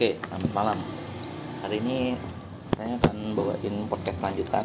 [0.00, 0.78] Oke, selamat malam.
[1.60, 2.16] Hari ini
[2.72, 4.64] saya akan bawain podcast lanjutan.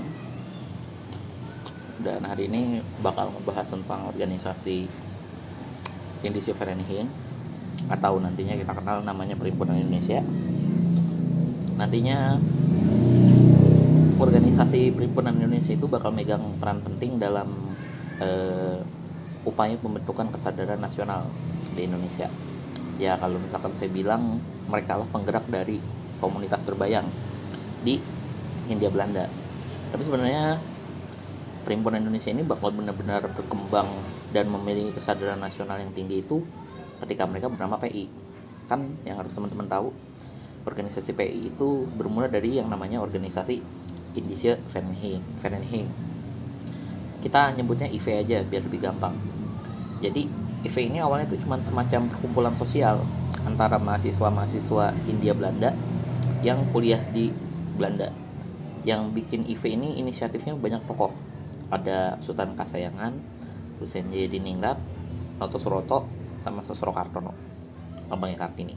[1.99, 4.87] Dan hari ini bakal ngebahas tentang organisasi
[6.23, 7.11] Indisi Vereniging
[7.91, 10.23] atau nantinya kita kenal namanya Perhimpunan Indonesia.
[11.75, 12.39] Nantinya
[14.15, 17.75] organisasi Perhimpunan Indonesia itu bakal megang peran penting dalam
[18.23, 18.79] eh,
[19.43, 21.27] upaya pembentukan kesadaran nasional
[21.75, 22.31] di Indonesia.
[22.95, 24.39] Ya kalau misalkan saya bilang
[24.71, 25.79] mereka lah penggerak dari
[26.23, 27.05] komunitas terbayang
[27.83, 27.99] di
[28.71, 29.27] Hindia Belanda.
[29.91, 30.57] Tapi sebenarnya
[31.65, 33.89] Perhimpunan Indonesia ini bakal benar-benar berkembang
[34.29, 36.45] dan memiliki kesadaran nasional yang tinggi itu
[37.01, 38.05] ketika mereka bernama PI.
[38.69, 39.89] Kan yang harus teman-teman tahu,
[40.69, 43.65] organisasi PI itu bermula dari yang namanya organisasi
[44.13, 44.61] Indonesia
[45.41, 45.89] Vereniging.
[47.25, 49.17] Kita nyebutnya IV aja biar lebih gampang.
[50.05, 50.29] Jadi
[50.65, 53.05] IV ini awalnya itu cuma semacam perkumpulan sosial
[53.45, 55.77] antara mahasiswa-mahasiswa Hindia Belanda
[56.41, 57.29] yang kuliah di
[57.77, 58.09] Belanda.
[58.81, 61.13] Yang bikin IV ini inisiatifnya banyak tokoh.
[61.69, 63.13] Ada Sultan Kasayangan,
[63.77, 64.25] Hussein J.
[64.25, 64.81] Diningrat,
[65.37, 66.09] Noto Suroto,
[66.41, 67.33] sama Sosro Kartono.
[68.09, 68.73] Lambangnya Kartini.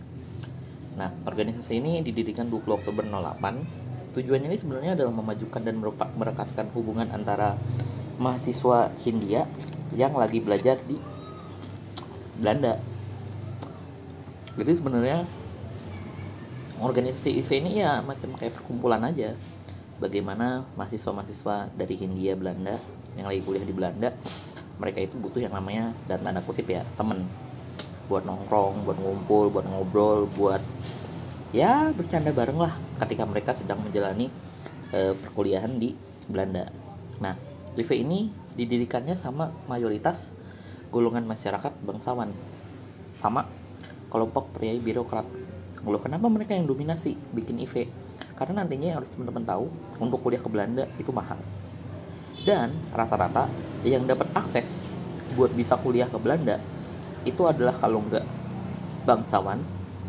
[0.96, 4.12] Nah, organisasi ini didirikan 20 Oktober 08.
[4.16, 5.76] Tujuannya ini sebenarnya adalah memajukan dan
[6.16, 7.56] merekatkan hubungan antara
[8.18, 9.44] mahasiswa Hindia
[9.94, 10.96] yang lagi belajar di
[12.38, 12.78] Belanda.
[14.58, 15.26] Jadi sebenarnya
[16.78, 19.34] organisasi IV ini ya macam kayak perkumpulan aja.
[19.98, 22.78] Bagaimana mahasiswa-mahasiswa dari Hindia Belanda
[23.18, 24.14] yang lagi kuliah di Belanda,
[24.78, 27.26] mereka itu butuh yang namanya dan tanda kutip ya temen
[28.06, 30.62] buat nongkrong, buat ngumpul, buat ngobrol, buat
[31.50, 32.72] ya bercanda bareng lah
[33.02, 34.30] ketika mereka sedang menjalani
[34.94, 35.92] e, perkuliahan di
[36.30, 36.70] Belanda.
[37.18, 37.34] Nah,
[37.74, 40.30] IV ini didirikannya sama mayoritas
[40.88, 42.32] golongan masyarakat bangsawan
[43.16, 43.44] sama
[44.08, 45.26] kelompok pria birokrat
[45.86, 47.86] Lalu kenapa mereka yang dominasi bikin IV?
[48.34, 49.66] Karena nantinya yang harus teman-teman tahu
[50.02, 51.38] untuk kuliah ke Belanda itu mahal.
[52.42, 53.46] Dan rata-rata
[53.86, 54.86] yang dapat akses
[55.38, 56.58] buat bisa kuliah ke Belanda
[57.22, 58.24] itu adalah kalau nggak
[59.06, 59.60] bangsawan,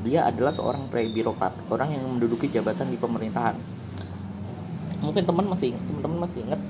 [0.06, 3.58] dia adalah seorang pria birokrat, orang yang menduduki jabatan di pemerintahan.
[5.00, 6.62] Mungkin teman masih teman-teman masih ingat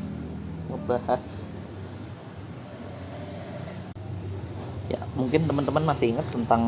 [0.69, 1.48] ngebahas
[4.89, 6.61] ya mungkin teman-teman masih ingat tentang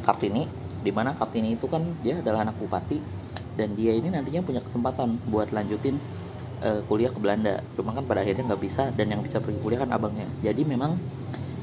[0.00, 0.48] Kartini
[0.80, 2.98] di mana Kartini itu kan dia adalah anak bupati
[3.58, 5.98] dan dia ini nantinya punya kesempatan buat lanjutin
[6.62, 7.60] uh, kuliah ke Belanda.
[7.74, 10.30] Cuma kan pada akhirnya nggak bisa dan yang bisa pergi kuliah kan abangnya.
[10.40, 10.94] Jadi memang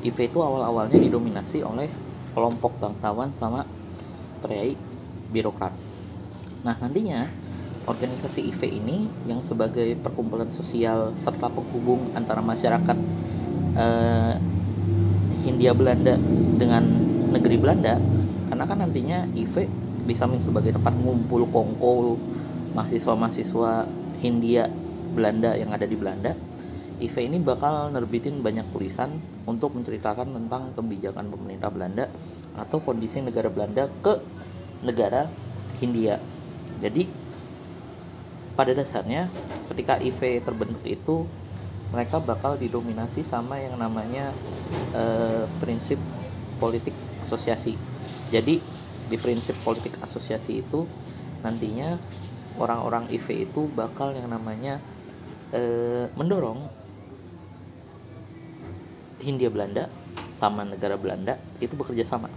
[0.03, 1.87] IV itu awal-awalnya didominasi oleh
[2.35, 3.63] kelompok bangsawan sama
[4.43, 4.75] priai
[5.31, 5.71] birokrat.
[6.67, 7.25] Nah nantinya
[7.87, 12.97] organisasi IV ini yang sebagai perkumpulan sosial serta penghubung antara masyarakat
[13.77, 14.33] uh,
[15.45, 16.17] Hindia Belanda
[16.57, 16.81] dengan
[17.29, 18.01] negeri Belanda
[18.49, 19.69] karena kan nantinya IV
[20.09, 22.17] bisa sebagai tempat ngumpul kongko
[22.73, 23.85] mahasiswa-mahasiswa
[24.21, 24.69] Hindia
[25.13, 26.33] Belanda yang ada di Belanda.
[26.95, 32.05] IV ini bakal nerbitin banyak tulisan untuk menceritakan tentang kebijakan pemerintah Belanda
[32.55, 34.15] atau kondisi negara Belanda ke
[34.83, 35.27] negara
[35.83, 36.19] Hindia.
[36.79, 37.03] Jadi
[38.55, 39.27] pada dasarnya
[39.67, 41.27] ketika IV terbentuk itu
[41.95, 44.35] mereka bakal didominasi sama yang namanya
[44.91, 45.95] uh, prinsip
[46.59, 46.91] politik
[47.23, 47.79] asosiasi.
[48.27, 48.59] Jadi
[49.07, 50.83] di prinsip politik asosiasi itu
[51.39, 51.95] nantinya
[52.59, 54.83] orang-orang IV itu bakal yang namanya
[55.55, 56.67] uh, mendorong
[59.23, 59.87] Hindia Belanda
[60.35, 62.27] sama negara Belanda itu bekerja sama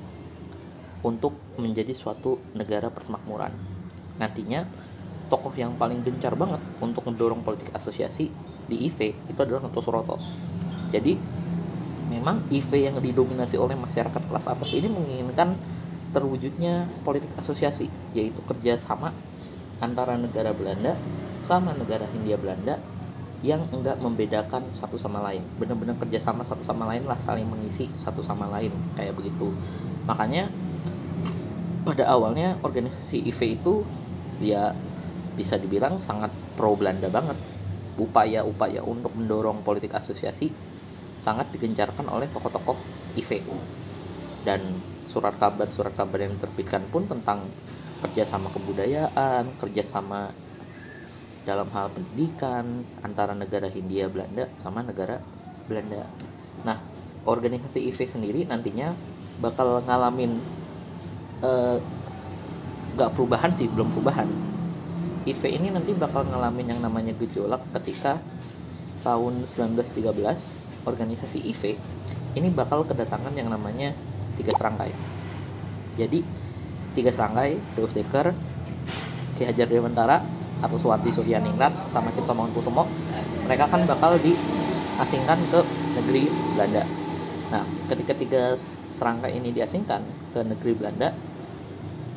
[1.03, 3.51] untuk menjadi suatu negara persemakmuran.
[4.23, 4.63] Nantinya
[5.27, 8.31] tokoh yang paling gencar banget untuk mendorong politik asosiasi
[8.69, 8.99] di IV
[9.33, 10.17] itu adalah Noto Suroto.
[10.93, 11.17] Jadi
[12.13, 15.57] memang IV yang didominasi oleh masyarakat kelas atas ini menginginkan
[16.13, 19.13] terwujudnya politik asosiasi yaitu kerjasama
[19.81, 20.97] antara negara Belanda
[21.45, 22.81] sama negara Hindia Belanda
[23.45, 25.45] yang enggak membedakan satu sama lain.
[25.61, 29.55] Benar-benar kerjasama satu sama lain lah saling mengisi satu sama lain kayak begitu.
[30.09, 30.51] Makanya
[31.87, 33.75] pada awalnya organisasi IV itu
[34.43, 34.75] dia
[35.39, 37.39] bisa dibilang sangat pro Belanda banget
[37.99, 40.55] upaya-upaya untuk mendorong politik asosiasi
[41.19, 42.79] sangat digencarkan oleh tokoh-tokoh
[43.19, 43.43] IV
[44.47, 44.63] dan
[45.03, 47.43] surat kabar surat kabar yang diterbitkan pun tentang
[48.01, 50.31] kerjasama kebudayaan kerjasama
[51.43, 55.19] dalam hal pendidikan antara negara Hindia Belanda sama negara
[55.67, 56.07] Belanda.
[56.63, 56.79] Nah
[57.27, 58.95] organisasi IV sendiri nantinya
[59.43, 60.39] bakal ngalamin
[61.43, 61.81] uh,
[62.95, 64.48] perubahan sih belum perubahan
[65.29, 68.17] IV ini nanti bakal ngalamin yang namanya gejolak ketika
[69.05, 70.09] tahun 1913
[70.89, 71.63] organisasi IV
[72.41, 73.93] ini bakal kedatangan yang namanya
[74.41, 74.93] tiga serangkai.
[76.01, 76.23] Jadi
[76.97, 78.33] tiga serangkai Deus Dekker
[79.39, 80.19] Ki Hajar Dewantara
[80.59, 82.91] atau Suwardi Suryaningrat sama Cipto Mangunkusumo
[83.47, 85.61] mereka kan bakal diasingkan ke
[85.95, 86.27] negeri
[86.59, 86.83] Belanda
[87.49, 88.43] nah ketika tiga
[88.99, 90.03] serangkai ini diasingkan
[90.35, 91.15] ke negeri Belanda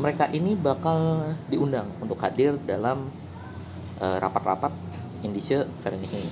[0.01, 3.07] mereka ini bakal diundang untuk hadir dalam
[4.01, 4.74] uh, rapat-rapat
[5.21, 6.25] Indische Vereniging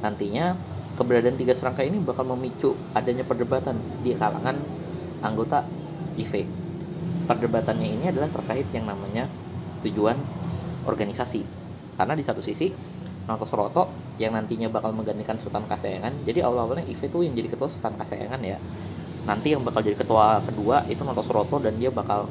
[0.00, 0.56] nantinya
[0.96, 4.56] keberadaan tiga serangkai ini bakal memicu adanya perdebatan di kalangan
[5.22, 5.62] anggota
[6.16, 6.62] IV
[7.26, 9.30] perdebatannya ini adalah terkait yang namanya
[9.86, 10.18] tujuan
[10.86, 11.42] organisasi.
[11.94, 12.72] Karena di satu sisi
[13.28, 13.86] Noto Suroto
[14.18, 18.40] yang nantinya bakal menggantikan Sultan Kasayangan jadi awal-awalnya IV tuh yang jadi ketua Sultan Kasayangan
[18.42, 18.58] ya.
[19.22, 22.26] Nanti yang bakal jadi ketua kedua itu Noto Suroto dan dia bakal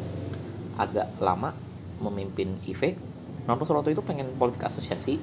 [0.80, 1.52] agak lama
[2.02, 3.12] memimpin IV
[3.50, 5.18] Noto Suroto itu pengen politik asosiasi.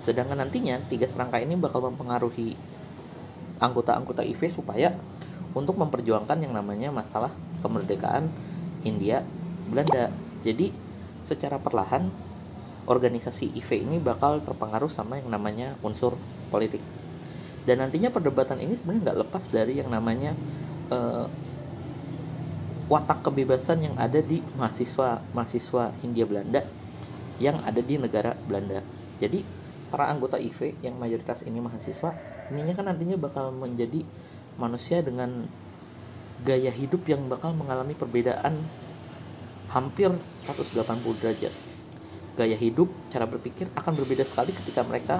[0.00, 2.56] Sedangkan nantinya tiga serangkai ini bakal mempengaruhi
[3.60, 4.96] anggota-anggota IV supaya
[5.52, 8.32] untuk memperjuangkan yang namanya masalah kemerdekaan
[8.88, 9.20] India
[9.68, 10.08] Belanda.
[10.40, 10.72] Jadi
[11.28, 12.08] secara perlahan
[12.88, 16.16] organisasi IV ini bakal terpengaruh sama yang namanya unsur
[16.48, 16.80] politik.
[17.68, 20.32] Dan nantinya perdebatan ini sebenarnya nggak lepas dari yang namanya
[20.88, 21.28] uh,
[22.88, 26.64] watak kebebasan yang ada di mahasiswa mahasiswa Hindia Belanda
[27.38, 28.82] yang ada di negara Belanda
[29.20, 29.44] jadi
[29.88, 32.12] para anggota IV yang mayoritas ini mahasiswa
[32.48, 34.04] ininya kan nantinya bakal menjadi
[34.58, 35.46] manusia dengan
[36.42, 38.58] gaya hidup yang bakal mengalami perbedaan
[39.74, 41.52] hampir 180 derajat.
[42.38, 45.18] Gaya hidup, cara berpikir akan berbeda sekali ketika mereka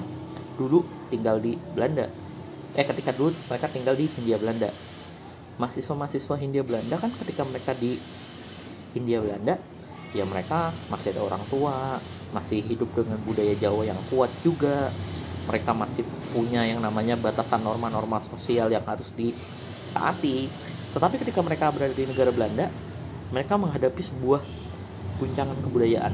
[0.55, 2.07] dulu tinggal di Belanda.
[2.73, 4.71] Eh ketika dulu mereka tinggal di Hindia Belanda.
[5.59, 7.99] Mahasiswa-mahasiswa Hindia Belanda kan ketika mereka di
[8.95, 9.59] Hindia Belanda,
[10.15, 11.99] ya mereka masih ada orang tua,
[12.31, 14.95] masih hidup dengan budaya Jawa yang kuat juga.
[15.45, 20.47] Mereka masih punya yang namanya batasan norma-norma sosial yang harus ditaati.
[20.95, 22.71] Tetapi ketika mereka berada di negara Belanda,
[23.29, 24.41] mereka menghadapi sebuah
[25.19, 26.13] guncangan kebudayaan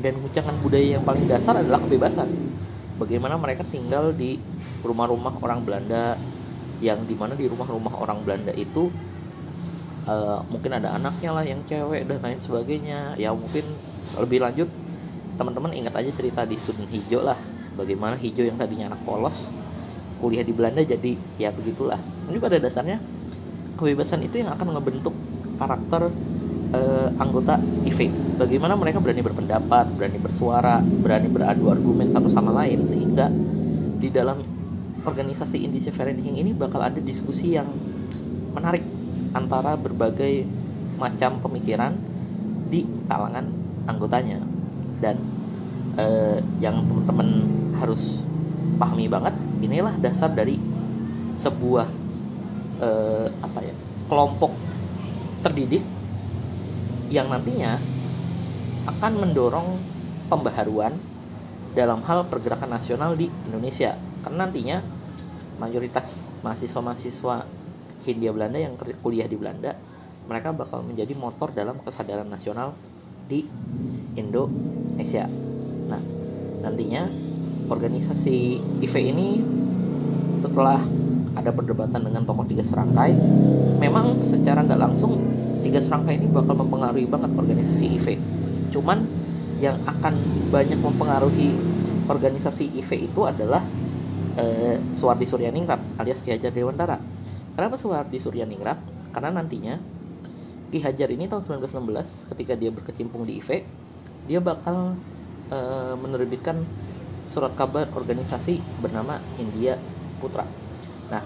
[0.00, 2.28] dan guncangan budaya yang paling dasar adalah kebebasan
[3.00, 4.40] bagaimana mereka tinggal di
[4.84, 6.16] rumah-rumah orang Belanda
[6.80, 8.88] yang di mana di rumah-rumah orang Belanda itu
[10.08, 13.14] uh, mungkin ada anaknya lah yang cewek dan lain sebagainya.
[13.20, 13.64] Ya mungkin
[14.16, 14.68] lebih lanjut
[15.36, 17.36] teman-teman ingat aja cerita di student hijau lah.
[17.76, 19.52] Bagaimana hijau yang tadinya anak polos
[20.20, 22.00] kuliah di Belanda jadi ya begitulah.
[22.28, 23.00] Ini pada dasarnya.
[23.80, 25.16] Kebebasan itu yang akan ngebentuk
[25.56, 26.12] karakter
[26.76, 27.56] uh, anggota
[27.88, 28.12] IV.
[28.36, 33.32] Bagaimana mereka berani berpendapat, berani bersuara, berani beradu argumen satu sama lain sehingga
[33.96, 34.59] di dalam
[35.04, 37.68] organisasi Indonesia Vereniging ini bakal ada diskusi yang
[38.52, 38.84] menarik
[39.32, 40.44] antara berbagai
[41.00, 41.96] macam pemikiran
[42.68, 43.46] di kalangan
[43.88, 44.42] anggotanya.
[45.00, 45.16] Dan
[45.96, 47.28] uh, yang teman-teman
[47.80, 48.20] harus
[48.76, 49.32] pahami banget
[49.64, 50.60] inilah dasar dari
[51.40, 51.88] sebuah
[52.84, 53.74] uh, apa ya
[54.12, 54.52] kelompok
[55.40, 55.84] terdidik
[57.08, 57.80] yang nantinya
[58.88, 59.80] akan mendorong
[60.28, 60.92] pembaharuan
[61.72, 64.78] dalam hal pergerakan nasional di Indonesia karena nantinya
[65.60, 67.44] mayoritas mahasiswa-mahasiswa
[68.08, 68.74] Hindia Belanda yang
[69.04, 69.76] kuliah di Belanda
[70.24, 72.72] mereka bakal menjadi motor dalam kesadaran nasional
[73.26, 73.44] di
[74.14, 75.26] Indonesia.
[75.90, 76.02] Nah,
[76.62, 77.04] nantinya
[77.70, 79.28] organisasi IV ini
[80.40, 80.80] setelah
[81.36, 83.14] ada perdebatan dengan tokoh tiga serangkai
[83.78, 85.20] memang secara nggak langsung
[85.62, 88.06] tiga serangkai ini bakal mempengaruhi banget organisasi IV
[88.74, 89.04] cuman
[89.62, 90.14] yang akan
[90.50, 91.54] banyak mempengaruhi
[92.10, 93.62] organisasi IV itu adalah
[94.40, 96.96] eh, Suwardi Suryaningrat alias Ki Hajar Dewantara
[97.54, 98.80] kenapa Suwardi Suryaningrat
[99.12, 99.76] karena nantinya
[100.72, 103.68] Ki Hajar ini tahun 1916 ketika dia berkecimpung di IV
[104.24, 104.96] dia bakal
[105.52, 106.56] eh, menerbitkan
[107.28, 109.78] surat kabar organisasi bernama India
[110.18, 110.42] Putra
[111.10, 111.22] Nah,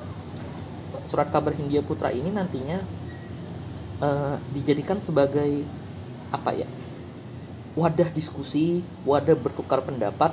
[1.04, 2.80] surat kabar Hindia Putra ini nantinya
[4.00, 5.62] uh, dijadikan sebagai
[6.32, 6.68] apa ya?
[7.74, 10.30] wadah diskusi, wadah bertukar pendapat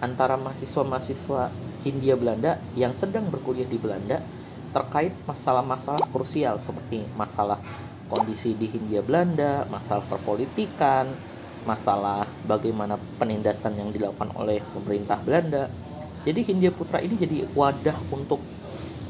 [0.00, 1.52] antara mahasiswa-mahasiswa
[1.88, 4.20] Hindia Belanda yang sedang berkuliah di Belanda
[4.76, 7.56] terkait masalah-masalah krusial seperti masalah
[8.12, 11.08] kondisi di Hindia Belanda, masalah perpolitikan,
[11.64, 15.72] masalah bagaimana penindasan yang dilakukan oleh pemerintah Belanda.
[16.28, 18.44] Jadi Hindia Putra ini jadi wadah untuk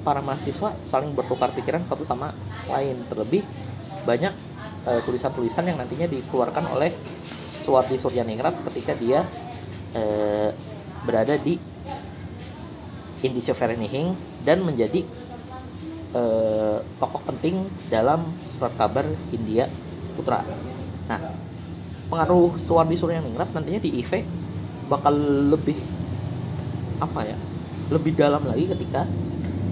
[0.06, 2.30] para mahasiswa saling bertukar pikiran satu sama
[2.70, 3.42] lain terlebih
[4.06, 4.32] banyak
[4.88, 6.94] tulisan tulisan-tulisan yang nantinya dikeluarkan oleh
[7.60, 9.20] Suwardi Suryaningrat ketika dia
[9.92, 10.48] uh,
[11.04, 11.60] berada di
[13.22, 14.14] Indonesia Vereniging
[14.46, 15.02] dan menjadi
[16.14, 18.22] uh, tokoh penting dalam
[18.54, 19.66] surat kabar India
[20.14, 20.46] Putra.
[21.10, 21.20] Nah,
[22.10, 24.24] pengaruh Suwardi Suryaningrat nantinya di IV
[24.88, 25.14] bakal
[25.54, 25.76] lebih
[26.98, 27.36] apa ya?
[27.88, 29.06] Lebih dalam lagi ketika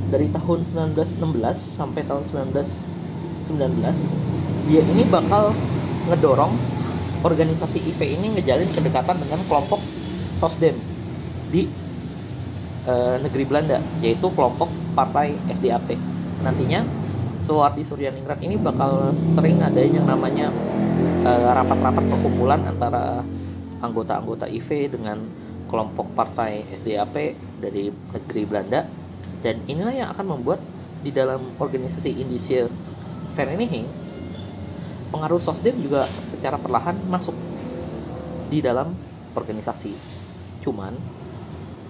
[0.08, 1.18] dari tahun 1916
[1.58, 3.50] sampai tahun 1919
[4.70, 5.50] dia ini bakal
[6.10, 6.54] ngedorong
[7.26, 9.82] organisasi IV ini ngejalin kedekatan dengan kelompok
[10.38, 10.78] Sosdem
[11.50, 11.66] di
[12.86, 15.98] e, negeri Belanda yaitu kelompok partai SDAP
[16.46, 16.86] nantinya
[17.46, 20.50] Suwardi Suryaningrat ini bakal sering ada yang namanya
[21.22, 23.22] eh, rapat-rapat e, perkumpulan antara
[23.78, 25.22] anggota-anggota IV dengan
[25.70, 28.82] kelompok partai SDAP dari negeri Belanda.
[29.46, 30.58] Dan inilah yang akan membuat
[31.06, 32.66] di dalam organisasi Indische
[33.38, 33.86] Vereniging
[35.14, 37.36] pengaruh Sosdem juga secara perlahan masuk
[38.50, 38.90] di dalam
[39.38, 39.94] organisasi.
[40.66, 40.98] Cuman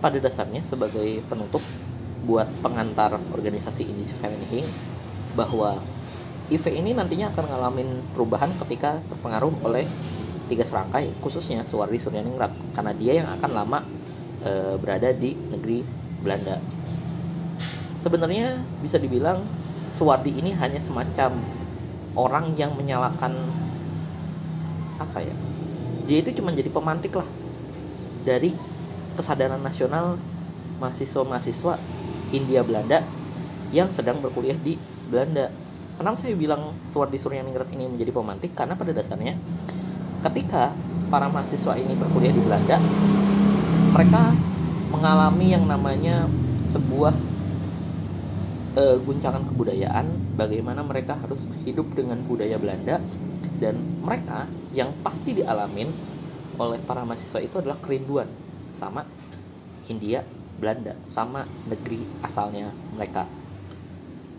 [0.06, 1.58] pada dasarnya sebagai penutup
[2.22, 4.62] buat pengantar organisasi Indische Vereniging
[5.34, 5.82] bahwa
[6.46, 9.82] IV ini nantinya akan ngalamin perubahan ketika terpengaruh oleh
[10.46, 13.82] tiga serangkai khususnya Suwardi Suryaningrat karena dia yang akan lama
[14.46, 15.82] e, berada di negeri
[16.22, 16.62] Belanda.
[17.98, 19.42] Sebenarnya bisa dibilang
[19.90, 21.34] Suwardi ini hanya semacam
[22.14, 23.34] orang yang menyalakan
[25.02, 25.34] apa ya
[26.06, 27.26] dia itu cuma jadi pemantik lah
[28.22, 28.54] dari
[29.16, 30.20] kesadaran nasional
[30.78, 31.80] mahasiswa-mahasiswa
[32.36, 33.00] India Belanda
[33.72, 34.76] yang sedang berkuliah di
[35.08, 35.50] Belanda.
[35.96, 38.52] Kenapa saya bilang Suwardi Suryaningrat ini menjadi pemantik?
[38.52, 39.32] Karena pada dasarnya
[40.28, 40.76] ketika
[41.08, 42.76] para mahasiswa ini berkuliah di Belanda,
[43.96, 44.36] mereka
[44.92, 46.28] mengalami yang namanya
[46.68, 47.14] sebuah
[48.76, 53.00] uh, guncangan kebudayaan bagaimana mereka harus hidup dengan budaya Belanda
[53.56, 54.44] dan mereka
[54.76, 55.88] yang pasti dialamin
[56.60, 58.28] oleh para mahasiswa itu adalah kerinduan
[58.76, 59.08] sama
[59.88, 60.20] Hindia
[60.60, 63.24] Belanda sama negeri asalnya mereka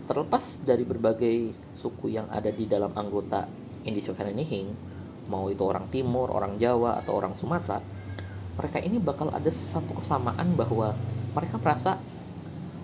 [0.06, 3.50] terlepas dari berbagai suku yang ada di dalam anggota
[3.82, 4.70] Indonesia Vereniging
[5.28, 7.82] mau itu orang Timur, orang Jawa atau orang Sumatera
[8.58, 10.94] mereka ini bakal ada satu kesamaan bahwa
[11.34, 11.98] mereka merasa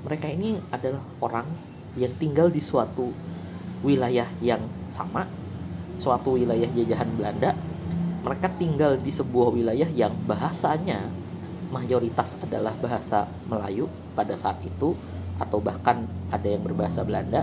[0.04, 1.48] mereka ini adalah orang
[1.96, 3.10] yang tinggal di suatu
[3.80, 4.60] wilayah yang
[4.92, 5.24] sama,
[5.96, 7.56] suatu wilayah jajahan Belanda.
[8.24, 11.08] Mereka tinggal di sebuah wilayah yang bahasanya
[11.74, 14.94] mayoritas adalah bahasa Melayu pada saat itu
[15.42, 17.42] atau bahkan ada yang berbahasa Belanda.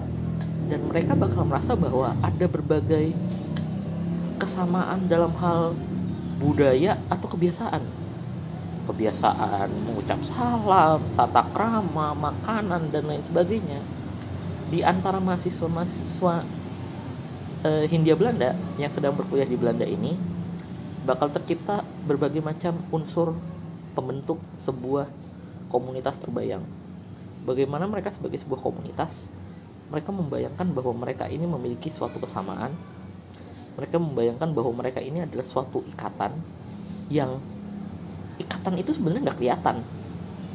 [0.72, 3.12] Dan mereka bakal merasa bahwa ada berbagai
[4.40, 5.76] kesamaan dalam hal
[6.40, 7.84] budaya atau kebiasaan.
[8.88, 13.84] Kebiasaan mengucap salam, tata krama, makanan dan lain sebagainya.
[14.72, 16.48] Di antara mahasiswa-mahasiswa
[17.68, 20.16] eh, Hindia Belanda yang sedang berkuliah di Belanda ini
[21.04, 23.36] bakal tercipta berbagai macam unsur
[23.94, 25.08] pembentuk sebuah
[25.72, 26.64] komunitas terbayang.
[27.48, 29.26] Bagaimana mereka sebagai sebuah komunitas,
[29.90, 32.72] mereka membayangkan bahwa mereka ini memiliki suatu kesamaan.
[33.76, 36.36] Mereka membayangkan bahwa mereka ini adalah suatu ikatan
[37.12, 37.40] yang
[38.40, 39.84] ikatan itu sebenarnya nggak kelihatan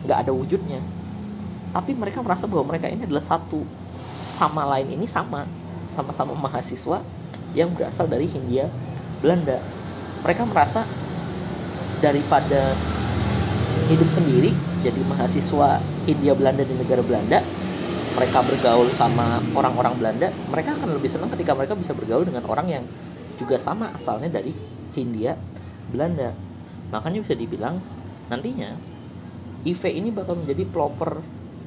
[0.07, 0.81] nggak ada wujudnya
[1.77, 3.61] tapi mereka merasa bahwa mereka ini adalah satu
[4.33, 5.45] sama lain ini sama
[5.93, 7.05] sama-sama mahasiswa
[7.53, 8.73] yang berasal dari Hindia
[9.21, 9.61] Belanda
[10.25, 10.89] mereka merasa
[12.01, 12.73] daripada
[13.87, 14.51] hidup sendiri
[14.83, 17.39] jadi mahasiswa Hindia Belanda di negara Belanda
[18.17, 22.67] mereka bergaul sama orang-orang Belanda mereka akan lebih senang ketika mereka bisa bergaul dengan orang
[22.67, 22.85] yang
[23.37, 24.57] juga sama asalnya dari
[24.97, 25.37] Hindia
[25.93, 26.33] Belanda.
[26.91, 27.79] Makanya bisa dibilang
[28.33, 28.73] nantinya
[29.63, 31.21] IV ini bakal menjadi pelopor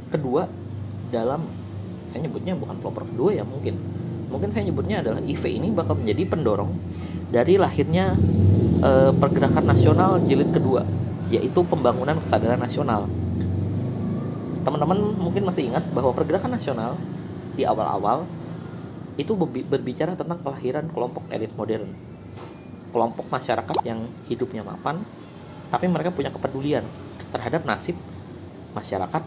[0.10, 0.50] kedua
[1.14, 1.46] dalam
[2.10, 3.78] saya nyebutnya bukan pelopor kedua ya mungkin.
[4.30, 6.74] Mungkin saya nyebutnya adalah IV ini bakal menjadi pendorong
[7.30, 8.18] dari lahirnya
[8.82, 10.82] eh, pergerakan nasional jilid kedua
[11.30, 13.06] yaitu pembangunan kesadaran nasional
[14.66, 16.98] teman-teman mungkin masih ingat bahwa pergerakan nasional
[17.56, 18.26] di awal-awal
[19.16, 19.36] itu
[19.68, 21.86] berbicara tentang kelahiran kelompok elit modern
[22.90, 25.02] kelompok masyarakat yang hidupnya mapan
[25.70, 26.82] tapi mereka punya kepedulian
[27.30, 27.94] terhadap nasib
[28.74, 29.22] masyarakat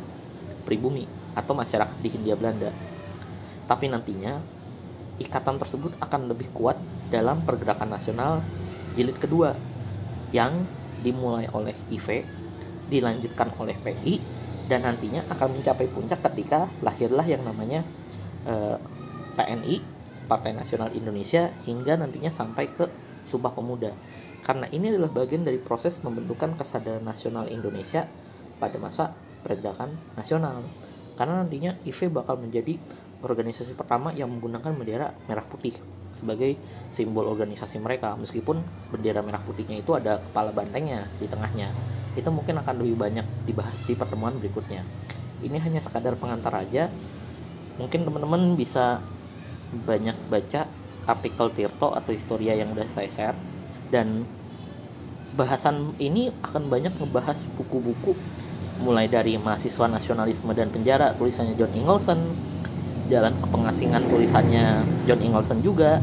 [0.67, 1.07] pribumi
[1.39, 2.71] atau masyarakat di Hindia Belanda.
[3.67, 4.43] Tapi nantinya
[5.23, 6.77] ikatan tersebut akan lebih kuat
[7.15, 8.43] dalam pergerakan nasional
[8.99, 9.55] jilid kedua
[10.35, 10.67] yang
[11.03, 12.23] dimulai oleh IV,
[12.89, 14.23] dilanjutkan oleh PI
[14.71, 17.83] dan nantinya akan mencapai puncak ketika lahirlah yang namanya
[18.47, 18.79] eh,
[19.35, 19.83] PNI
[20.31, 22.87] Partai Nasional Indonesia hingga nantinya sampai ke
[23.27, 23.91] Sumpah Pemuda.
[24.43, 28.07] Karena ini adalah bagian dari proses pembentukan kesadaran nasional Indonesia
[28.59, 29.15] pada masa
[29.47, 30.63] pergerakan nasional.
[31.15, 32.79] Karena nantinya IV bakal menjadi
[33.23, 36.57] organisasi pertama yang menggunakan bendera merah putih sebagai
[36.93, 38.15] simbol organisasi mereka.
[38.17, 38.61] Meskipun
[38.93, 41.73] bendera merah putihnya itu ada kepala bantengnya di tengahnya.
[42.15, 44.85] Itu mungkin akan lebih banyak dibahas di pertemuan berikutnya.
[45.43, 46.87] Ini hanya sekadar pengantar aja.
[47.81, 49.01] Mungkin teman-teman bisa
[49.73, 50.69] banyak baca
[51.09, 53.39] artikel Tirto atau Historia yang udah saya share.
[53.89, 54.29] Dan
[55.35, 58.13] bahasan ini akan banyak ngebahas buku-buku.
[58.85, 62.21] Mulai dari mahasiswa nasionalisme dan penjara tulisannya John Ingolson
[63.13, 66.01] jalan ke pengasingan tulisannya John Ingolson juga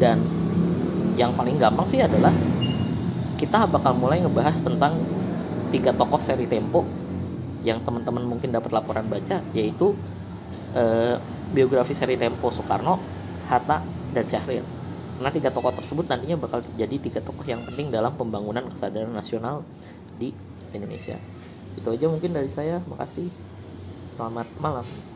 [0.00, 0.24] dan
[1.20, 2.32] yang paling gampang sih adalah
[3.36, 4.96] kita bakal mulai ngebahas tentang
[5.68, 6.88] tiga tokoh seri Tempo
[7.60, 9.92] yang teman-teman mungkin dapat laporan baca yaitu
[10.72, 11.20] eh,
[11.52, 12.96] biografi seri Tempo Soekarno,
[13.52, 13.84] Hatta,
[14.16, 14.64] dan Syahrir.
[15.20, 19.60] Karena tiga tokoh tersebut nantinya bakal jadi tiga tokoh yang penting dalam pembangunan kesadaran nasional
[20.16, 20.32] di
[20.72, 21.20] Indonesia.
[21.76, 22.80] Itu aja mungkin dari saya.
[22.88, 23.28] Makasih.
[24.16, 25.09] Selamat malam.